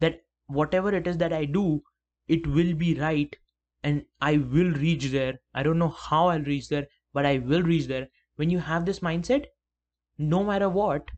[0.00, 1.82] that whatever it is that I do,
[2.28, 3.36] it will be right
[3.82, 5.40] and I will reach there.
[5.54, 8.86] I don't know how I'll reach there, but I will reach there when you have
[8.86, 9.46] this mindset
[10.18, 11.10] no matter what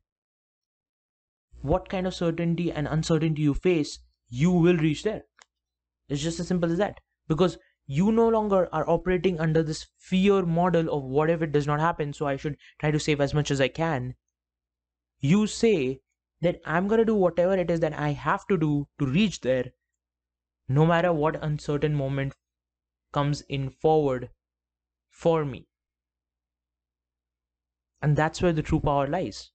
[1.67, 3.99] what kind of certainty and uncertainty you face
[4.29, 5.25] you will reach there
[6.09, 10.45] it's just as simple as that because you no longer are operating under this fear
[10.45, 13.35] model of what if it does not happen so i should try to save as
[13.35, 14.15] much as i can
[15.21, 16.01] you say
[16.41, 19.41] that i'm going to do whatever it is that i have to do to reach
[19.43, 19.73] there
[20.69, 22.35] no matter what uncertain moment
[23.13, 24.31] comes in forward
[25.11, 25.69] for me
[28.01, 29.51] and that's where the true power lies.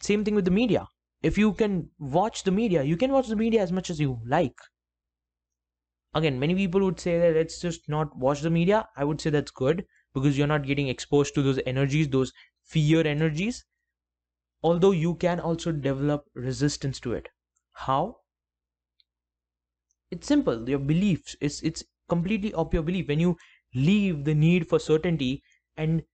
[0.00, 0.88] Same thing with the media.
[1.22, 4.20] If you can watch the media, you can watch the media as much as you
[4.26, 4.58] like.
[6.14, 8.88] Again, many people would say that let's just not watch the media.
[8.96, 13.06] I would say that's good because you're not getting exposed to those energies, those fear
[13.06, 13.64] energies.
[14.62, 17.28] Although you can also develop resistance to it.
[17.72, 18.18] How?
[20.10, 20.68] It's simple.
[20.68, 21.34] Your beliefs.
[21.40, 23.08] It's it's completely up your belief.
[23.08, 23.36] When you
[23.74, 25.42] leave the need for certainty
[25.76, 26.04] and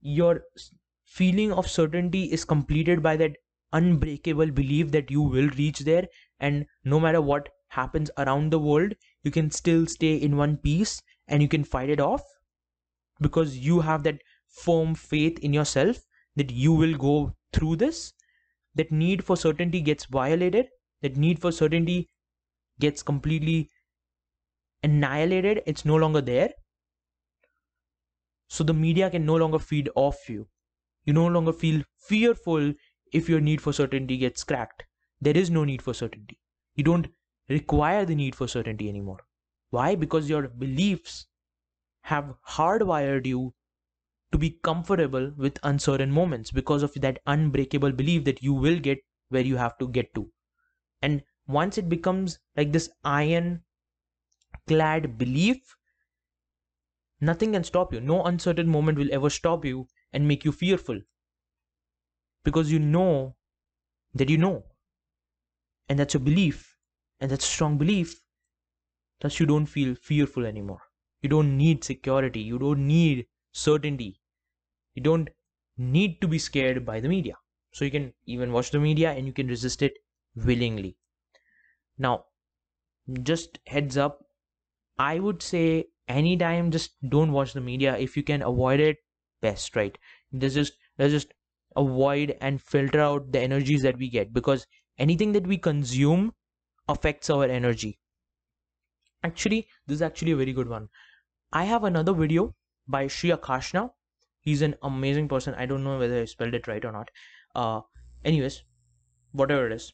[0.00, 0.42] your
[1.04, 3.36] feeling of certainty is completed by that
[3.78, 6.06] unbreakable belief that you will reach there.
[6.40, 11.02] And no matter what happens around the world you can still stay in one piece
[11.28, 12.22] and you can fight it off.
[13.20, 15.98] Because you have that firm faith in yourself
[16.36, 18.12] that you will go through this.
[18.74, 20.68] That need for certainty gets violated.
[21.02, 22.08] That need for certainty
[22.80, 23.70] gets completely
[24.82, 25.62] annihilated.
[25.66, 26.50] It's no longer there.
[28.48, 30.48] So the media can no longer feed off you.
[31.04, 32.74] You no longer feel fearful
[33.12, 34.84] if your need for certainty gets cracked.
[35.20, 36.40] There is no need for certainty.
[36.74, 37.08] You don't
[37.48, 39.20] require the need for certainty anymore.
[39.70, 39.94] Why?
[39.94, 41.26] Because your beliefs
[42.02, 43.54] have hardwired you
[44.32, 48.98] to be comfortable with uncertain moments because of that unbreakable belief that you will get
[49.28, 50.30] where you have to get to
[51.02, 53.64] and once it becomes like this iron
[54.68, 55.76] clad belief
[57.20, 61.00] nothing can stop you no uncertain moment will ever stop you and make you fearful
[62.46, 63.36] because you know
[64.14, 64.64] that you know.
[65.88, 66.78] And that's a belief
[67.18, 68.22] and that's a strong belief
[69.20, 70.80] thus you don't feel fearful anymore.
[71.20, 72.40] You don't need security.
[72.40, 74.22] You don't need certainty.
[74.94, 75.30] You don't
[75.78, 77.38] need to be scared by the media.
[77.72, 79.98] So you can even watch the media and you can resist it
[80.36, 80.98] willingly.
[81.98, 82.24] Now
[83.22, 84.20] just heads up
[84.98, 87.96] i would say anytime just don't watch the media.
[87.98, 88.98] If you can avoid it
[89.42, 89.98] best right?
[90.32, 91.32] There's just let's just
[91.76, 94.66] avoid and filter out the energies that we get because
[94.98, 96.32] anything that we consume
[96.88, 97.98] affects our energy.
[99.22, 100.88] Actually this is actually a very good one.
[101.52, 102.54] I have another video
[102.88, 103.90] by Sri Akarshana
[104.40, 105.54] he's an amazing person.
[105.54, 107.10] I don't know whether i spelled it right or not.
[107.54, 107.80] Uh
[108.24, 108.62] anyways
[109.32, 109.92] whatever it is.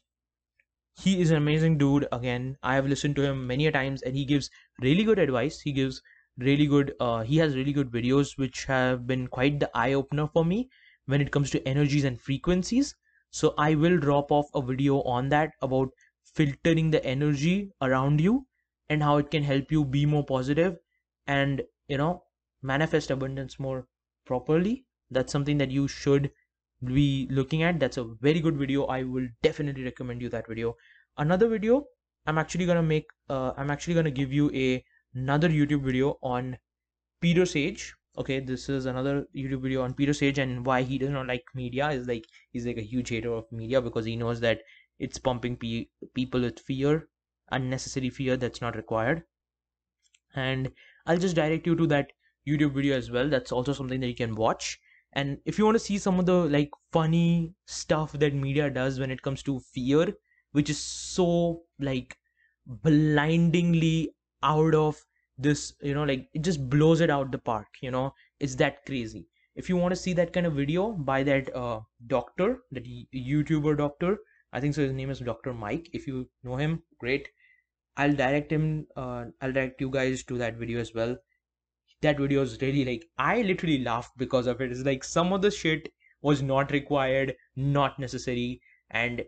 [0.95, 2.57] He is an amazing dude again.
[2.61, 5.59] I have listened to him many a times and he gives really good advice.
[5.59, 6.01] He gives
[6.37, 10.27] really good uh, he has really good videos which have been quite the eye opener
[10.27, 10.69] for me
[11.05, 12.95] when it comes to energies and frequencies.
[13.31, 15.89] So i will drop off a video on that about
[16.23, 18.45] filtering the energy around you
[18.89, 20.77] and how it can help you be more positive
[21.27, 22.23] and you know
[22.61, 23.87] manifest abundance more
[24.25, 24.85] properly.
[25.11, 26.31] That's something that you should
[26.83, 27.79] be looking at.
[27.79, 28.85] That's a very good video.
[28.85, 30.75] I will definitely recommend you that video.
[31.17, 31.85] Another video
[32.25, 36.57] i'm actually gonna make uh, i'm actually gonna give you a another youtube video on
[37.21, 41.09] peter sage okay this is another youtube video on peter sage and why he does
[41.09, 44.39] not like media is like he's like a huge hater of media because he knows
[44.39, 44.61] that
[44.99, 47.09] it's pumping pe- people with fear
[47.51, 49.23] unnecessary fear that's not required.
[50.35, 50.71] And
[51.07, 52.11] i'll just direct you to that
[52.47, 53.29] youtube video as well.
[53.29, 54.79] That's also something that you can watch.
[55.13, 58.99] And if you want to see some of the like funny stuff that media does
[58.99, 60.13] when it comes to fear
[60.51, 62.17] which is so like
[62.67, 64.11] blindingly
[64.43, 65.03] out of
[65.37, 68.13] this you know like it just blows it out the park you know?
[68.39, 69.27] It's that crazy.
[69.55, 73.77] If you want to see that kind of video by that uh, doctor that youtuber
[73.77, 74.17] doctor
[74.51, 77.29] i think so his name is dr mike if you know him great.
[77.95, 81.15] I'll direct him uh, i'll direct you guys to that video as well.
[82.01, 84.71] That video is really like I literally laughed because of it.
[84.71, 85.89] It's like some of the shit
[86.21, 89.23] was not required, not necessary, and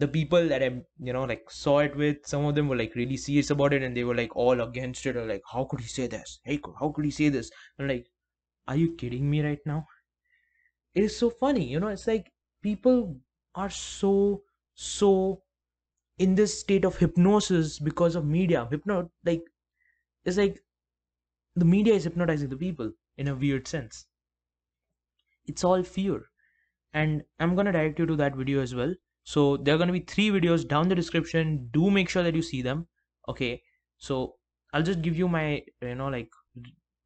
[0.00, 0.68] the people that I
[1.08, 3.82] you know like saw it with, some of them were like really serious about it,
[3.82, 6.40] and they were like all against it, or like how could he say this?
[6.44, 7.50] Hey, how could he say this?
[7.78, 8.06] I'm like,
[8.68, 9.86] are you kidding me right now?
[10.94, 11.88] It is so funny, you know.
[11.88, 12.32] It's like
[12.62, 13.20] people
[13.56, 15.42] are so so
[16.18, 18.66] in this state of hypnosis because of media.
[18.70, 19.44] Hypno like
[20.24, 20.62] it's like
[21.56, 24.06] the media is hypnotizing the people in a weird sense.
[25.44, 26.30] It's all fear.
[26.92, 28.94] And I'm gonna direct you to that video as well.
[29.24, 31.68] So there are gonna be three videos down the description.
[31.72, 32.88] Do make sure that you see them.
[33.28, 33.62] Okay.
[33.98, 34.36] So
[34.72, 36.30] I'll just give you my you know like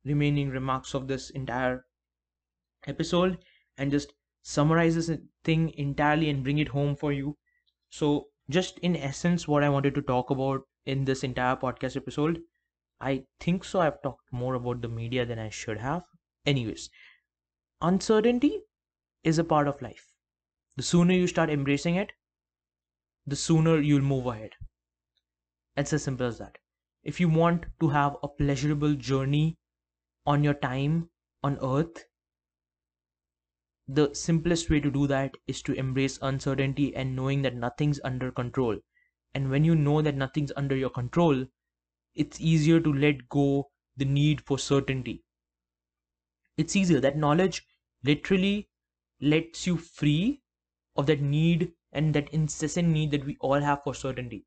[0.05, 1.87] remaining remarks of this entire
[2.87, 3.39] episode
[3.77, 5.11] and just summarize this
[5.45, 7.37] thing entirely and bring it home for you.
[7.91, 12.43] So just in essence what I wanted to talk about in this entire podcast episode
[13.01, 13.81] I think so.
[13.81, 16.05] I've talked more about the media than I should have.
[16.47, 16.91] Anyways,
[17.83, 18.63] uncertainty
[19.25, 20.14] is a part of life.
[20.77, 22.13] The sooner you start embracing it,
[23.27, 24.53] the sooner you'll move ahead.
[25.77, 26.59] It's as simple as that.
[27.03, 29.59] If you want to have a pleasurable journey
[30.27, 31.11] on your time
[31.43, 32.07] on earth,
[33.87, 38.33] the simplest way to do that is to embrace uncertainty and knowing that nothing's under
[38.33, 38.79] control.
[39.35, 41.45] And when you know that nothing's under your control,
[42.15, 45.23] it's easier to let go the need for certainty.
[46.57, 47.01] It's easier.
[47.01, 47.67] That knowledge
[48.03, 48.71] literally
[49.21, 50.41] lets you free
[50.97, 54.47] of that need and that incessant need that we all have for certainty.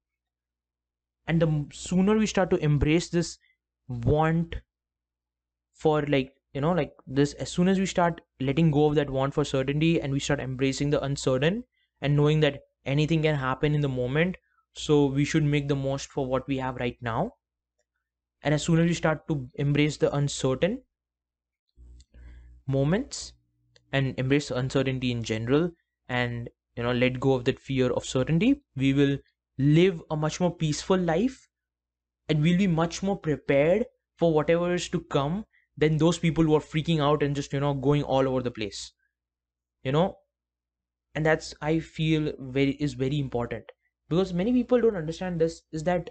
[1.25, 3.37] And the sooner we start to embrace this
[3.87, 4.55] want
[5.73, 9.09] for like, you know, like this, as soon as we start letting go of that
[9.09, 11.63] want for certainty and we start embracing the uncertain
[12.01, 14.37] and knowing that anything can happen in the moment,
[14.73, 17.33] so we should make the most for what we have right now
[18.41, 20.81] and as soon as we start to embrace the uncertain
[22.65, 23.33] moments
[23.91, 25.71] and embrace uncertainty in general
[26.09, 29.17] and you know let go of that fear of certainty we will
[29.57, 31.47] live a much more peaceful life
[32.29, 33.85] and we'll be much more prepared
[34.17, 35.45] for whatever is to come
[35.77, 38.51] than those people who are freaking out and just you know going all over the
[38.51, 38.93] place
[39.83, 40.17] you know
[41.15, 43.71] and that's i feel very is very important
[44.09, 46.09] because many people don't understand this is that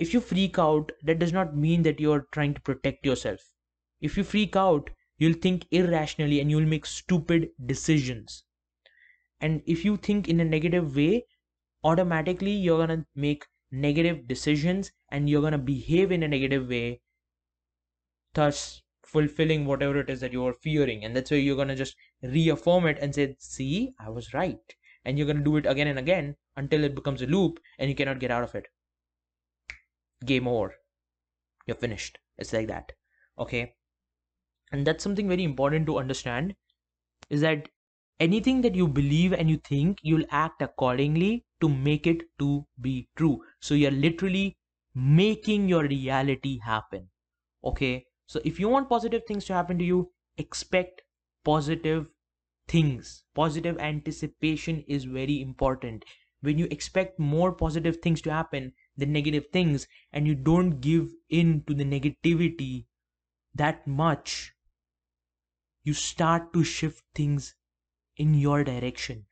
[0.00, 3.40] if you freak out, that does not mean that you're trying to protect yourself.
[4.00, 8.44] If you freak out, you'll think irrationally and you'll make stupid decisions.
[9.40, 11.24] And if you think in a negative way
[11.84, 16.68] automatically you're going to make negative decisions and you're going to behave in a negative
[16.68, 17.00] way
[18.34, 21.04] thus fulfilling whatever it is that you're fearing.
[21.04, 24.76] And that's why you're going to just reaffirm it and say see i was right.
[25.04, 27.88] And you're going to do it again and again until it becomes a loop and
[27.88, 28.68] you cannot get out of it.
[30.24, 30.74] Game over.
[31.66, 32.18] You're finished.
[32.38, 32.92] It's like that.
[33.38, 33.74] Okay?
[34.70, 36.54] And that's something very important to understand
[37.28, 37.68] is that
[38.20, 43.08] anything that you believe and you think you'll act accordingly to make it to be
[43.16, 43.42] true.
[43.60, 44.56] So you're literally
[44.94, 47.08] making your reality happen.
[47.64, 48.04] Okay?
[48.26, 51.02] So if you want positive things to happen to you expect
[51.44, 52.06] positive
[52.68, 53.24] things.
[53.34, 56.04] Positive anticipation is very important.
[56.40, 61.08] When you expect more positive things to happen than negative things and you don't give
[61.28, 62.86] in to the negativity
[63.54, 64.52] that much
[65.82, 67.54] you start to shift things
[68.26, 69.26] in your direction.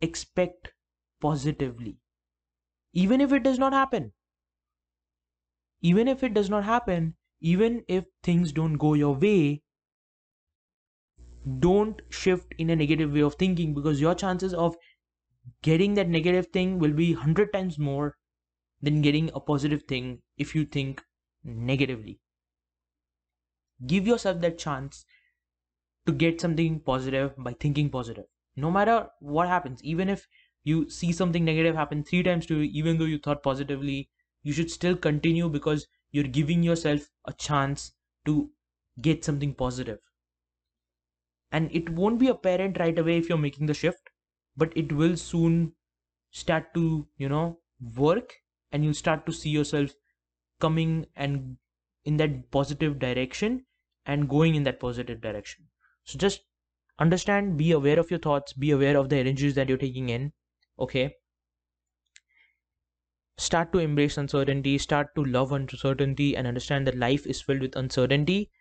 [0.00, 0.72] Expect
[1.20, 1.98] positively.
[2.92, 4.12] Even if it does not happen.
[5.82, 9.62] Even if it does not happen even if things don't go your way
[11.58, 14.76] don't shift in a negative way of thinking because your chances of
[15.62, 18.16] getting that negative thing will be 100 times more
[18.82, 21.02] than getting a positive thing if you think
[21.44, 22.20] negatively.
[23.86, 25.06] Give yourself that chance
[26.06, 28.26] to get something positive by thinking positive
[28.56, 30.26] no matter what happens even if
[30.64, 34.10] you see something negative happen three times to you even though you thought positively
[34.42, 37.92] you should still continue because you're giving yourself a chance
[38.26, 38.50] to
[39.00, 40.00] get something positive.
[41.52, 44.10] and it won't be apparent right away if you're making the shift
[44.56, 45.74] but it will soon
[46.30, 47.60] start to you know
[47.96, 48.34] work
[48.72, 49.92] and you'll start to see yourself
[50.60, 51.58] coming and
[52.04, 53.66] in that positive direction
[54.06, 55.68] and going in that positive direction
[56.04, 56.42] so just
[56.98, 60.32] understand be aware of your thoughts be aware of the energies that you're taking in
[60.78, 61.16] okay?
[63.38, 67.74] Start to embrace uncertainty start to love uncertainty and understand that life is filled with
[67.74, 68.52] uncertainty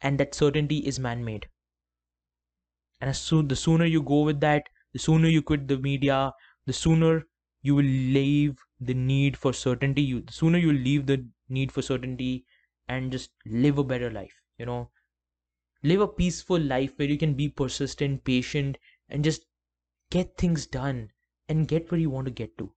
[0.00, 1.48] and that certainty is man-made.
[3.00, 6.32] And as soon the sooner you go with that the sooner you quit the media
[6.64, 7.24] the sooner
[7.60, 7.84] you will
[8.18, 12.46] leave the need for certainty you the sooner you will leave the need for certainty
[12.86, 14.90] and just live a better life you know
[15.82, 19.46] live a peaceful life where you can be persistent patient and just
[20.10, 21.12] get things done
[21.48, 22.74] and get where you want to get to.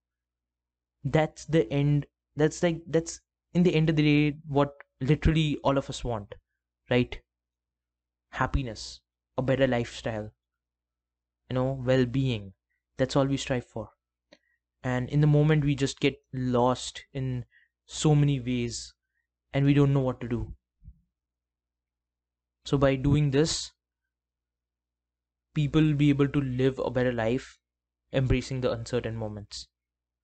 [1.04, 3.22] That's the end that's like that's
[3.54, 6.34] in the end of the day what literally all of us want
[6.90, 7.22] right?
[8.32, 9.00] Happiness
[9.38, 10.32] a better lifestyle
[11.50, 12.54] you know well-being.
[12.98, 13.92] That's all we strive for.
[14.84, 17.46] And in the moment we just get lost in
[17.86, 18.94] so many ways
[19.54, 20.56] and we don't know what to do
[22.66, 23.72] so by doing this
[25.54, 27.60] people will be able to live a better life
[28.14, 29.68] embracing the uncertain moments.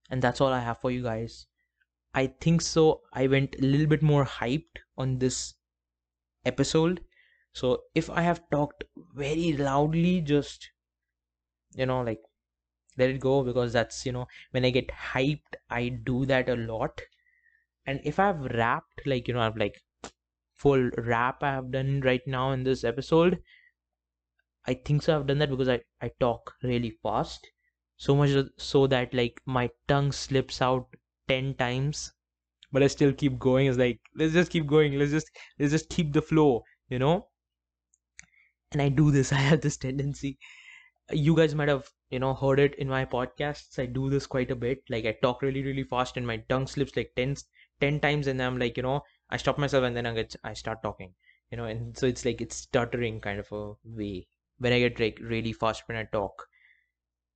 [0.10, 1.48] And that's all i have for you guys.
[2.14, 3.02] I think so.
[3.14, 5.56] I went a little bit more hyped on this
[6.46, 7.02] episode.
[7.54, 8.84] So if i have talked
[9.16, 10.70] very loudly just
[11.76, 12.22] you know like
[12.98, 16.56] let it go because that's you know when i get hyped i do that a
[16.56, 17.02] lot.
[17.86, 19.82] And if i've rapped like you know i've like
[20.58, 23.40] full rap i have done right now in this episode.
[24.66, 27.48] I think so i've done that because i i talk really fast.
[27.98, 30.88] So much so that like my tongue slips out
[31.28, 32.12] 10 times.
[32.72, 33.68] But i still keep going.
[33.68, 34.98] It's like let's just keep going.
[35.00, 37.28] Let's just let's just keep the flow you know?
[38.72, 39.32] And i do this.
[39.38, 40.38] I have this tendency.
[41.12, 43.80] You guys might have you know heard it in my podcasts.
[43.80, 44.84] I do this quite a bit.
[44.90, 47.36] Like i talk really really fast and my tongue slips like 10
[47.82, 48.28] 10 times.
[48.28, 51.14] And i'm like you know i stop myself and then i get i start talking
[51.52, 54.28] you know and so it's like it's stuttering kind of a way
[54.60, 56.48] when i get like really fast when i talk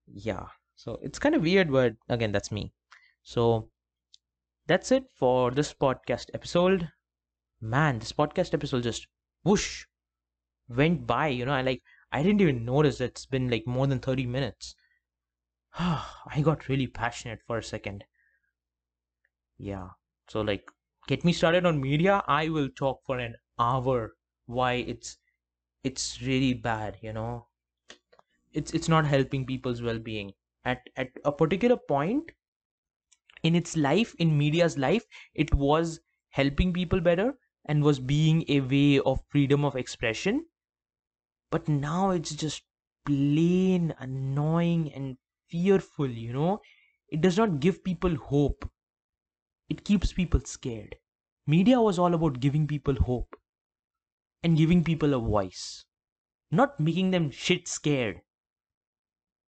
[0.07, 2.71] yeah so it's kind of weird but again that's me
[3.23, 3.69] so
[4.67, 6.89] that's it for this podcast episode
[7.59, 9.07] man this podcast episode just
[9.43, 9.85] whoosh
[10.69, 11.81] went by you know i like
[12.11, 14.75] I didn't even notice it's been like more than 30 minutes.
[15.79, 18.03] I got really passionate for a second.
[19.57, 19.89] Yeah.
[20.27, 20.69] So like
[21.07, 25.17] get me started on media, I will talk for an hour why it's
[25.83, 27.47] it's really bad, you know.
[28.53, 30.31] It's it's not helping people's well-being.
[30.63, 32.31] At at a particular point
[33.43, 35.99] in its life, in media's life, it was
[36.29, 40.45] helping people better and was being a way of freedom of expression
[41.49, 42.63] but now it's just
[43.05, 45.17] plain annoying and
[45.49, 46.59] fearful you know
[47.09, 48.69] it does not give people hope
[49.71, 50.95] it keeps people scared.
[51.47, 53.35] Media was all about giving people hope
[54.43, 55.85] and giving people a voice
[56.51, 58.21] not making them shit scared.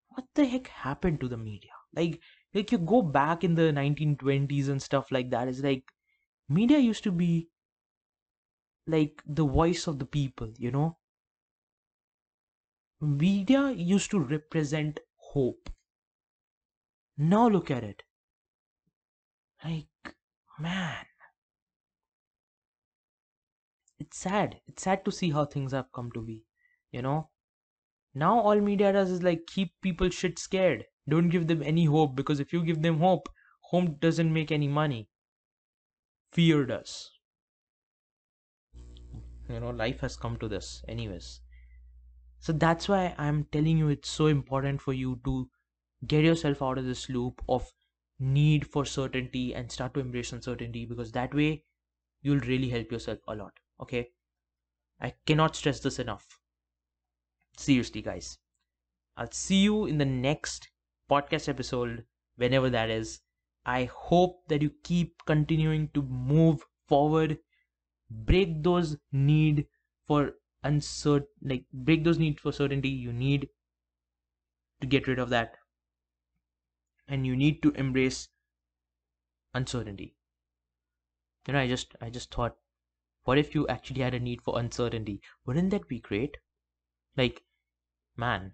[0.10, 1.74] What the heck happened to the media?
[1.94, 2.22] Like
[2.54, 5.92] like you go back in the 1920s and stuff like that it's like
[6.50, 7.50] media used to be
[8.88, 10.98] like the voice of the people you know?
[13.02, 15.70] Media used to represent hope.
[17.18, 18.04] Now look at it.
[19.64, 19.88] Like
[20.60, 21.06] man.
[23.98, 24.62] It's sad.
[24.68, 26.46] It's sad to see how things have come to be
[26.94, 27.30] you know?
[28.14, 30.86] Now all media does is like keep people shit scared.
[31.10, 33.28] Don't give them any hope because if you give them hope
[33.72, 35.10] hope doesn't make any money.
[36.32, 37.12] Fear does.
[39.50, 41.42] You know life has come to this anyways.
[42.40, 45.50] So that's why i'm telling you it's so important for you to
[46.08, 47.72] get yourself out of this loop of
[48.24, 51.64] need for certainty and start to embrace uncertainty because that way
[52.22, 53.54] you'll really help yourself a lot
[53.84, 54.10] okay?
[55.00, 56.26] I cannot stress this enough.
[57.58, 58.38] Seriously guys.
[59.18, 60.70] I'll see you in the next
[61.10, 62.06] podcast episode
[62.36, 63.22] whenever that is.
[63.66, 67.38] I hope that you keep continuing to move forward.
[68.10, 69.68] Break those need
[70.08, 73.50] for uncertain like break those need for certainty you need
[74.80, 75.58] to get rid of that
[77.14, 78.20] and you need to embrace
[79.60, 80.16] uncertainty.
[81.48, 82.58] You know i just i just thought
[83.30, 85.22] what if you actually had a need for uncertainty?
[85.46, 86.38] Wouldn't that be great?
[87.18, 87.44] Like
[88.18, 88.54] man.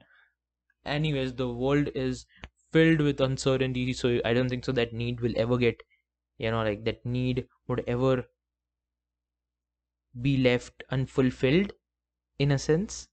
[0.86, 2.26] Anyways the world is
[2.72, 5.82] filled with uncertainty so i don't think so that need will ever get
[6.38, 8.26] you know like that need would ever
[10.22, 11.72] be left unfulfilled
[12.39, 13.07] in a sense.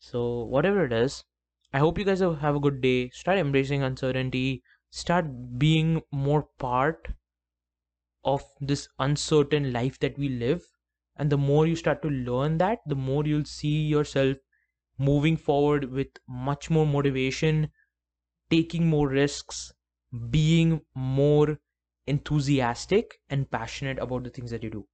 [0.00, 1.24] So whatever it is
[1.72, 3.10] i hope you guys have a good day.
[3.10, 4.62] Start embracing uncertainty.
[4.90, 5.26] Start
[5.58, 7.08] being more part
[8.24, 10.62] of this uncertain life that we live.
[11.16, 14.36] And the more you start to learn that the more you'll see yourself
[14.98, 17.70] moving forward with much more motivation
[18.50, 19.72] taking more risks
[20.30, 21.58] being more
[22.06, 24.86] enthusiastic and passionate about the things that you do.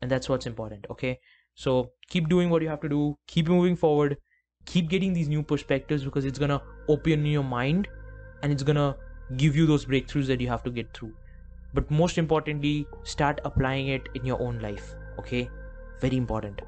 [0.00, 1.18] And that's what's important okay?
[1.54, 3.18] So keep doing what you have to do.
[3.26, 4.16] Keep moving forward
[4.70, 6.60] keep getting these new perspectives because it's gonna
[6.94, 7.88] open your mind
[8.42, 8.88] and it's gonna
[9.42, 11.12] give you those breakthroughs that you have to get through.
[11.74, 15.50] But most importantly start applying it in your own life okay?
[16.00, 16.62] Very important.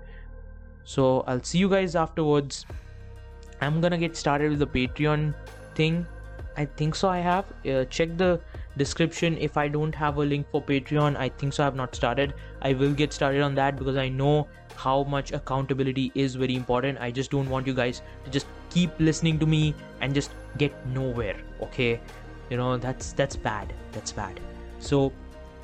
[0.85, 2.65] So i'll see you guys afterwards.
[3.61, 5.35] I'm gonna get started with the patreon
[5.75, 6.07] thing.
[6.57, 7.53] I think so i have.
[7.67, 8.41] Uh, check the
[8.77, 9.37] description.
[9.49, 12.35] If i don't have a link for patreon i think so i have not started.
[12.71, 16.99] I will get started on that because i know how much accountability is very important.
[17.01, 20.75] I just don't want you guys to just keep listening to me and just get
[20.87, 22.01] nowhere okay?
[22.51, 23.73] You know that's that's bad.
[23.93, 24.41] That's bad.
[24.79, 25.13] So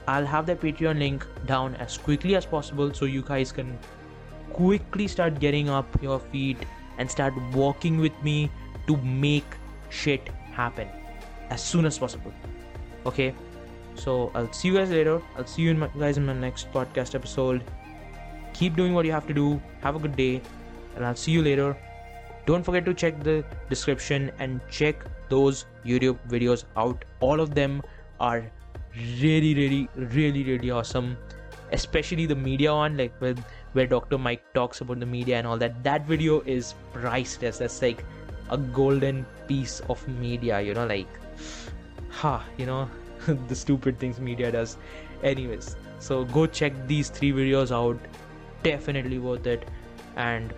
[0.09, 3.79] i'll have that patreon link down as quickly as possible so you guys can
[4.53, 6.59] quickly start getting up your feet
[6.99, 8.51] and start walking with me
[8.87, 9.57] to make
[9.91, 10.89] shit happen
[11.51, 12.33] as soon as possible
[13.05, 13.35] okay?
[13.95, 15.21] So i'll see you guys later.
[15.37, 17.65] I'll see you in my, guys in my next podcast episode
[18.59, 19.61] keep doing what you have to do.
[19.83, 20.41] Have a good day
[20.95, 21.77] and i'll see you later.
[22.47, 27.05] Don't forget to check the description and check those youtube videos out.
[27.21, 27.83] All of them
[28.21, 28.45] are
[29.23, 31.17] really really really really awesome.
[31.73, 35.59] Especially the media one like with where dr mike talks about the media and all
[35.59, 35.83] that.
[35.85, 38.05] That video is priceless that's like
[38.51, 41.09] a golden piece of media you know like
[42.09, 42.89] ha you know
[43.49, 44.79] the stupid things media does.
[45.23, 47.99] Anyways so go check these three videos out
[48.71, 49.69] definitely worth it.
[50.17, 50.55] And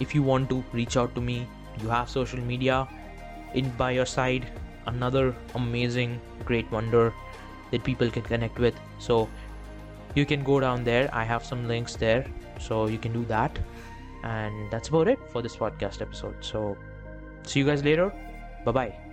[0.00, 1.46] if you want to reach out to me
[1.82, 2.86] you have social media.
[3.54, 4.46] In by your side
[4.86, 7.12] another amazing great wonder
[7.70, 8.74] that people can connect with.
[8.98, 9.28] So
[10.14, 11.08] you can go down there.
[11.12, 12.26] I have some links there.
[12.60, 13.58] So you can do that.
[14.24, 16.36] And that's about it for this podcast episode.
[16.40, 16.76] So
[17.44, 18.12] see you guys later.
[18.64, 19.07] Bye bye